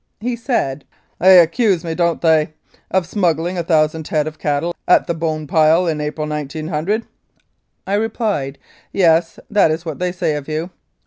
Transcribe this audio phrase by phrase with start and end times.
[0.19, 0.83] He said,
[1.19, 2.55] "They accuse me, don't they,
[2.89, 7.05] of smuggling 1,000 head of cattle at the Bone Pile in April, 1900?"
[7.85, 8.57] I replied,
[8.91, 10.71] "Yes, that's what they say of you."